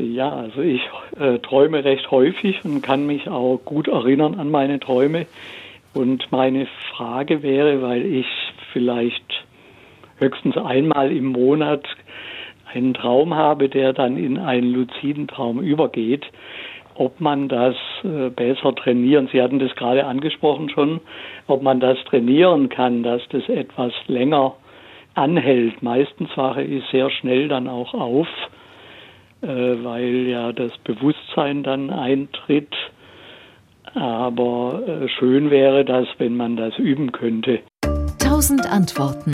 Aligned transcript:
Ja, 0.00 0.30
also 0.30 0.60
ich 0.62 0.80
äh, 1.18 1.38
träume 1.40 1.84
recht 1.84 2.10
häufig 2.12 2.64
und 2.64 2.82
kann 2.82 3.06
mich 3.06 3.28
auch 3.28 3.58
gut 3.64 3.88
erinnern 3.88 4.38
an 4.38 4.48
meine 4.48 4.78
Träume. 4.78 5.26
Und 5.92 6.30
meine 6.30 6.68
Frage 6.92 7.42
wäre, 7.42 7.82
weil 7.82 8.06
ich 8.06 8.26
vielleicht 8.72 9.44
höchstens 10.18 10.56
einmal 10.56 11.10
im 11.10 11.26
Monat 11.26 11.84
einen 12.72 12.94
Traum 12.94 13.34
habe, 13.34 13.68
der 13.68 13.92
dann 13.92 14.16
in 14.16 14.38
einen 14.38 14.72
luziden 14.72 15.26
Traum 15.26 15.60
übergeht, 15.60 16.24
ob 16.94 17.20
man 17.20 17.48
das 17.48 17.74
äh, 18.04 18.30
besser 18.30 18.74
trainieren, 18.76 19.28
Sie 19.32 19.42
hatten 19.42 19.58
das 19.58 19.74
gerade 19.74 20.04
angesprochen 20.04 20.68
schon, 20.68 21.00
ob 21.48 21.62
man 21.62 21.80
das 21.80 21.98
trainieren 22.04 22.68
kann, 22.68 23.02
dass 23.02 23.22
das 23.30 23.48
etwas 23.48 23.92
länger 24.06 24.54
anhält. 25.14 25.82
Meistens 25.82 26.28
wache 26.36 26.62
ich 26.62 26.84
sehr 26.92 27.10
schnell 27.10 27.48
dann 27.48 27.66
auch 27.66 27.94
auf, 27.94 28.28
weil 29.46 30.26
ja 30.26 30.52
das 30.52 30.72
Bewusstsein 30.84 31.62
dann 31.62 31.90
eintritt. 31.90 32.74
Aber 33.94 34.82
äh, 34.86 35.08
schön 35.08 35.50
wäre 35.50 35.84
das, 35.84 36.06
wenn 36.18 36.36
man 36.36 36.56
das 36.56 36.76
üben 36.78 37.12
könnte. 37.12 37.60
Tausend 38.18 38.66
Antworten. 38.70 39.32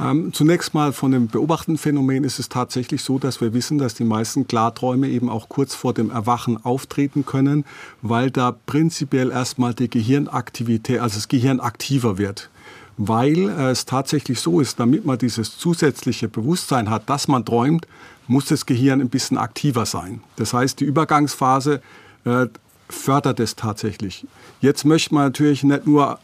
Ähm, 0.00 0.32
zunächst 0.32 0.74
mal 0.74 0.92
von 0.92 1.12
dem 1.12 1.28
beobachteten 1.28 1.78
Phänomen 1.78 2.24
ist 2.24 2.38
es 2.38 2.48
tatsächlich 2.48 3.02
so, 3.02 3.18
dass 3.18 3.40
wir 3.40 3.54
wissen, 3.54 3.78
dass 3.78 3.94
die 3.94 4.04
meisten 4.04 4.46
Klarträume 4.48 5.08
eben 5.08 5.30
auch 5.30 5.48
kurz 5.48 5.74
vor 5.74 5.94
dem 5.94 6.10
Erwachen 6.10 6.62
auftreten 6.64 7.24
können, 7.24 7.64
weil 8.02 8.30
da 8.30 8.56
prinzipiell 8.66 9.30
erstmal 9.30 9.72
die 9.72 9.88
Gehirnaktivität, 9.88 11.00
also 11.00 11.16
das 11.16 11.28
Gehirn 11.28 11.60
aktiver 11.60 12.18
wird. 12.18 12.50
Weil 12.96 13.48
äh, 13.48 13.70
es 13.70 13.86
tatsächlich 13.86 14.40
so 14.40 14.60
ist, 14.60 14.78
damit 14.78 15.04
man 15.04 15.18
dieses 15.18 15.58
zusätzliche 15.58 16.28
Bewusstsein 16.28 16.90
hat, 16.90 17.08
dass 17.10 17.28
man 17.28 17.44
träumt, 17.44 17.86
muss 18.26 18.46
das 18.46 18.66
Gehirn 18.66 19.00
ein 19.00 19.08
bisschen 19.08 19.36
aktiver 19.36 19.84
sein. 19.84 20.20
Das 20.36 20.54
heißt, 20.54 20.80
die 20.80 20.84
Übergangsphase 20.84 21.82
äh, 22.24 22.46
fördert 22.88 23.40
es 23.40 23.56
tatsächlich. 23.56 24.26
Jetzt 24.60 24.84
möchte 24.84 25.14
man 25.14 25.24
natürlich 25.24 25.64
nicht 25.64 25.86
nur 25.86 26.18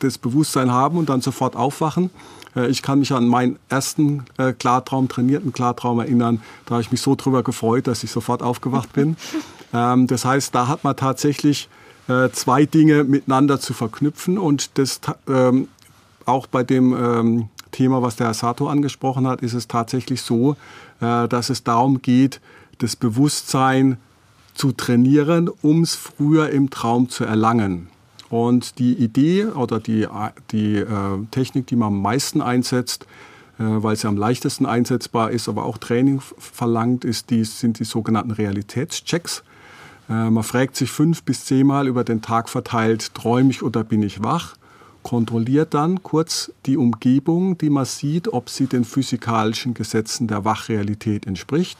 das 0.00 0.18
Bewusstsein 0.18 0.72
haben 0.72 0.98
und 0.98 1.08
dann 1.08 1.20
sofort 1.20 1.56
aufwachen, 1.56 2.10
äh, 2.56 2.68
ich 2.68 2.82
kann 2.82 3.00
mich 3.00 3.12
an 3.12 3.28
meinen 3.28 3.58
ersten 3.68 4.24
Klartraum, 4.58 5.08
trainierten 5.08 5.52
Klartraum 5.52 6.00
erinnern. 6.00 6.42
Da 6.66 6.72
habe 6.72 6.82
ich 6.82 6.90
mich 6.90 7.00
so 7.00 7.14
drüber 7.14 7.42
gefreut, 7.42 7.86
dass 7.86 8.02
ich 8.02 8.10
sofort 8.10 8.42
aufgewacht 8.42 8.92
bin. 8.92 9.16
Ähm, 9.76 10.06
das 10.06 10.24
heißt, 10.24 10.54
da 10.54 10.68
hat 10.68 10.84
man 10.84 10.94
tatsächlich 10.94 11.68
zwei 12.32 12.64
Dinge 12.64 13.02
miteinander 13.02 13.58
zu 13.58 13.74
verknüpfen 13.74 14.38
und 14.38 14.78
das 14.78 15.00
ähm, 15.26 15.66
auch 16.26 16.46
bei 16.46 16.62
dem 16.62 16.94
ähm, 16.94 17.48
Thema, 17.70 18.02
was 18.02 18.16
der 18.16 18.28
Herr 18.28 18.34
Sato 18.34 18.68
angesprochen 18.68 19.26
hat, 19.26 19.42
ist 19.42 19.54
es 19.54 19.66
tatsächlich 19.66 20.22
so, 20.22 20.56
dass 21.00 21.50
es 21.50 21.64
darum 21.64 22.02
geht, 22.02 22.40
das 22.78 22.94
Bewusstsein 22.94 23.98
zu 24.54 24.72
trainieren, 24.72 25.50
um 25.62 25.82
es 25.82 25.94
früher 25.94 26.50
im 26.50 26.70
Traum 26.70 27.08
zu 27.08 27.24
erlangen. 27.24 27.88
Und 28.30 28.78
die 28.78 28.94
Idee 28.94 29.46
oder 29.46 29.80
die, 29.80 30.08
die 30.50 30.76
äh, 30.76 30.86
Technik, 31.30 31.66
die 31.66 31.76
man 31.76 31.88
am 31.88 32.02
meisten 32.02 32.40
einsetzt, 32.40 33.06
äh, 33.58 33.62
weil 33.62 33.96
sie 33.96 34.08
am 34.08 34.16
leichtesten 34.16 34.66
einsetzbar 34.66 35.30
ist, 35.30 35.48
aber 35.48 35.64
auch 35.64 35.78
Training 35.78 36.20
verlangt, 36.38 37.04
ist 37.04 37.30
die, 37.30 37.44
sind 37.44 37.78
die 37.78 37.84
sogenannten 37.84 38.32
Realitätschecks. 38.32 39.44
Äh, 40.08 40.30
man 40.30 40.42
fragt 40.42 40.76
sich 40.76 40.90
fünf 40.90 41.22
bis 41.22 41.44
zehnmal 41.44 41.86
über 41.86 42.02
den 42.02 42.22
Tag 42.22 42.48
verteilt, 42.48 43.14
träume 43.14 43.50
ich 43.50 43.62
oder 43.62 43.84
bin 43.84 44.02
ich 44.02 44.22
wach? 44.22 44.56
Kontrolliert 45.04 45.74
dann 45.74 46.02
kurz 46.02 46.50
die 46.64 46.78
Umgebung, 46.78 47.58
die 47.58 47.70
man 47.70 47.84
sieht, 47.84 48.32
ob 48.32 48.48
sie 48.48 48.66
den 48.66 48.84
physikalischen 48.84 49.74
Gesetzen 49.74 50.26
der 50.26 50.44
Wachrealität 50.44 51.26
entspricht 51.26 51.78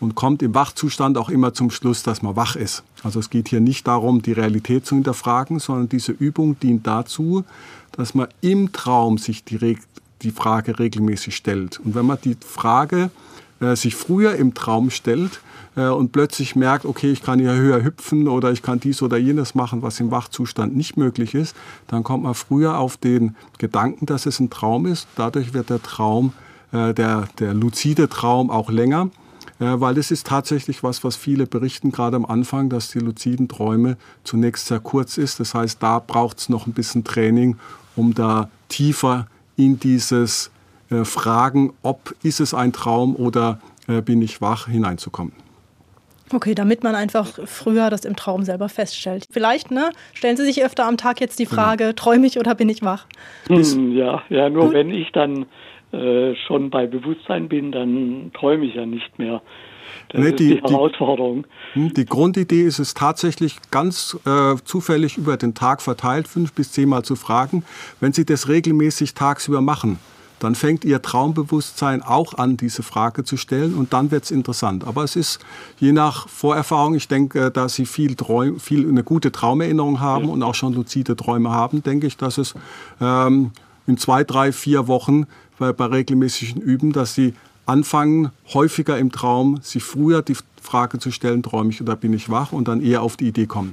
und 0.00 0.14
kommt 0.14 0.42
im 0.42 0.54
Wachzustand 0.54 1.18
auch 1.18 1.28
immer 1.28 1.54
zum 1.54 1.70
Schluss, 1.70 2.02
dass 2.02 2.22
man 2.22 2.34
wach 2.34 2.56
ist. 2.56 2.82
Also 3.04 3.20
es 3.20 3.30
geht 3.30 3.48
hier 3.48 3.60
nicht 3.60 3.86
darum, 3.86 4.22
die 4.22 4.32
Realität 4.32 4.86
zu 4.86 4.94
hinterfragen, 4.94 5.58
sondern 5.58 5.90
diese 5.90 6.12
Übung 6.12 6.58
dient 6.58 6.86
dazu, 6.86 7.44
dass 7.92 8.14
man 8.14 8.28
im 8.40 8.72
Traum 8.72 9.18
sich 9.18 9.44
die, 9.44 9.76
die 10.22 10.30
Frage 10.30 10.78
regelmäßig 10.78 11.36
stellt. 11.36 11.78
Und 11.78 11.94
wenn 11.94 12.06
man 12.06 12.18
die 12.24 12.36
Frage 12.40 13.10
äh, 13.62 13.76
sich 13.76 13.94
früher 13.94 14.34
im 14.34 14.54
Traum 14.54 14.90
stellt 14.90 15.40
äh, 15.76 15.86
und 15.86 16.10
plötzlich 16.10 16.56
merkt, 16.56 16.84
okay, 16.84 17.12
ich 17.12 17.22
kann 17.22 17.38
hier 17.38 17.54
höher 17.54 17.84
hüpfen 17.84 18.26
oder 18.26 18.50
ich 18.50 18.60
kann 18.60 18.80
dies 18.80 19.02
oder 19.02 19.16
jenes 19.16 19.54
machen, 19.54 19.82
was 19.82 20.00
im 20.00 20.10
Wachzustand 20.10 20.76
nicht 20.76 20.96
möglich 20.96 21.34
ist, 21.34 21.54
dann 21.86 22.02
kommt 22.02 22.24
man 22.24 22.34
früher 22.34 22.78
auf 22.78 22.96
den 22.96 23.36
Gedanken, 23.58 24.06
dass 24.06 24.26
es 24.26 24.40
ein 24.40 24.50
Traum 24.50 24.86
ist. 24.86 25.06
Dadurch 25.14 25.54
wird 25.54 25.70
der 25.70 25.80
Traum, 25.80 26.32
äh, 26.72 26.92
der, 26.92 27.28
der 27.38 27.54
luzide 27.54 28.08
Traum 28.08 28.50
auch 28.50 28.70
länger 28.70 29.10
weil 29.58 29.94
das 29.94 30.10
ist 30.10 30.26
tatsächlich 30.26 30.82
was, 30.82 31.04
was 31.04 31.14
viele 31.14 31.46
berichten, 31.46 31.92
gerade 31.92 32.16
am 32.16 32.24
Anfang, 32.24 32.68
dass 32.68 32.90
die 32.90 32.98
luziden 32.98 33.46
Träume 33.46 33.96
zunächst 34.24 34.66
sehr 34.66 34.80
kurz 34.80 35.18
ist. 35.18 35.38
Das 35.38 35.54
heißt, 35.54 35.80
da 35.80 36.00
braucht 36.00 36.40
es 36.40 36.48
noch 36.48 36.66
ein 36.66 36.72
bisschen 36.72 37.04
Training, 37.04 37.56
um 37.94 38.12
da 38.12 38.50
tiefer 38.68 39.28
in 39.54 39.78
dieses 39.78 40.50
äh, 40.92 41.04
Fragen, 41.04 41.72
ob 41.82 42.14
ist 42.22 42.40
es 42.40 42.54
ein 42.54 42.72
Traum 42.72 43.16
oder 43.16 43.60
äh, 43.88 44.02
bin 44.02 44.22
ich 44.22 44.40
wach, 44.40 44.68
hineinzukommen. 44.68 45.32
Okay, 46.32 46.54
damit 46.54 46.82
man 46.82 46.94
einfach 46.94 47.26
früher 47.44 47.90
das 47.90 48.04
im 48.04 48.16
Traum 48.16 48.42
selber 48.44 48.68
feststellt. 48.68 49.26
Vielleicht, 49.30 49.70
ne? 49.70 49.90
Stellen 50.14 50.36
Sie 50.36 50.44
sich 50.44 50.64
öfter 50.64 50.86
am 50.86 50.96
Tag 50.96 51.20
jetzt 51.20 51.38
die 51.38 51.44
genau. 51.44 51.60
Frage, 51.60 51.94
träume 51.94 52.26
ich 52.26 52.38
oder 52.38 52.54
bin 52.54 52.68
ich 52.68 52.82
wach? 52.82 53.06
Hm, 53.48 53.92
ja, 53.94 54.22
ja, 54.30 54.48
nur 54.48 54.66
Gut. 54.66 54.74
wenn 54.74 54.90
ich 54.90 55.12
dann 55.12 55.46
äh, 55.92 56.34
schon 56.46 56.70
bei 56.70 56.86
Bewusstsein 56.86 57.48
bin, 57.48 57.70
dann 57.70 58.30
träume 58.32 58.64
ich 58.64 58.74
ja 58.74 58.86
nicht 58.86 59.18
mehr. 59.18 59.42
Das 60.08 60.20
nee, 60.20 60.28
ist 60.28 60.38
die, 60.38 60.54
die 60.54 60.62
Herausforderung. 60.62 61.46
Die, 61.74 61.80
hm, 61.80 61.94
die, 61.94 62.06
Grundidee 62.06 62.62
ist 62.62 62.78
es 62.78 62.94
tatsächlich 62.94 63.56
ganz 63.70 64.18
äh, 64.24 64.54
zufällig 64.64 65.18
über 65.18 65.36
den 65.36 65.54
Tag 65.54 65.82
verteilt, 65.82 66.28
fünf 66.28 66.54
bis 66.54 66.72
zehnmal 66.72 67.02
zu 67.02 67.14
fragen. 67.14 67.62
Wenn 68.00 68.12
Sie 68.12 68.24
das 68.24 68.48
regelmäßig 68.48 69.14
tagsüber 69.14 69.60
machen, 69.60 69.98
dann 70.42 70.56
fängt 70.56 70.84
Ihr 70.84 71.00
Traumbewusstsein 71.00 72.02
auch 72.02 72.34
an, 72.34 72.56
diese 72.56 72.82
Frage 72.82 73.22
zu 73.22 73.36
stellen 73.36 73.74
und 73.74 73.92
dann 73.92 74.10
wird 74.10 74.24
es 74.24 74.30
interessant. 74.32 74.84
Aber 74.84 75.04
es 75.04 75.14
ist 75.14 75.38
je 75.78 75.92
nach 75.92 76.28
Vorerfahrung, 76.28 76.94
ich 76.94 77.06
denke, 77.06 77.52
da 77.52 77.68
Sie 77.68 77.86
viel, 77.86 78.16
Träum, 78.16 78.58
viel 78.58 78.88
eine 78.88 79.04
gute 79.04 79.30
Traumerinnerung 79.30 80.00
haben 80.00 80.26
ja. 80.26 80.32
und 80.32 80.42
auch 80.42 80.56
schon 80.56 80.72
luzide 80.72 81.14
Träume 81.14 81.50
haben, 81.50 81.84
denke 81.84 82.08
ich, 82.08 82.16
dass 82.16 82.38
es 82.38 82.54
ähm, 83.00 83.52
in 83.86 83.98
zwei, 83.98 84.24
drei, 84.24 84.50
vier 84.50 84.88
Wochen 84.88 85.26
bei, 85.60 85.72
bei 85.72 85.86
regelmäßigen 85.86 86.60
Üben, 86.60 86.92
dass 86.92 87.14
sie 87.14 87.34
anfangen, 87.64 88.32
häufiger 88.52 88.98
im 88.98 89.12
Traum 89.12 89.60
sich 89.62 89.84
früher 89.84 90.22
die 90.22 90.36
Frage 90.60 90.98
zu 90.98 91.12
stellen, 91.12 91.44
träume 91.44 91.70
ich 91.70 91.80
oder 91.80 91.94
bin 91.94 92.12
ich 92.12 92.30
wach 92.30 92.52
und 92.52 92.66
dann 92.66 92.80
eher 92.80 93.02
auf 93.02 93.16
die 93.16 93.28
Idee 93.28 93.46
kommen. 93.46 93.70